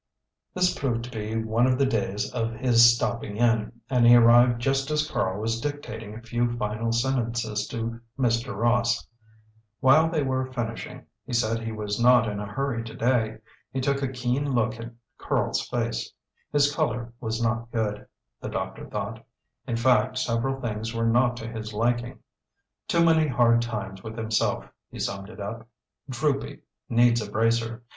[0.55, 4.59] This proved to be one of the days of his stopping in, and he arrived
[4.59, 8.57] just as Karl was dictating a few final sentences to Mr.
[8.57, 9.05] Ross.
[9.79, 13.37] While they were finishing he said he was not in a hurry today
[13.71, 16.11] he took a keen look at Karl's face.
[16.51, 18.07] His colour was not good
[18.41, 19.23] the doctor thought;
[19.67, 22.17] in fact several things were not to his liking.
[22.87, 25.67] "Too many hard times with himself," he summed it up.
[26.09, 26.61] "Droopy.
[26.89, 27.83] Needs a bracer.